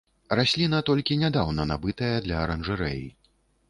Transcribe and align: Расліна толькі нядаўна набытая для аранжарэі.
Расліна 0.39 0.79
толькі 0.89 1.19
нядаўна 1.25 1.69
набытая 1.75 2.13
для 2.27 2.43
аранжарэі. 2.49 3.09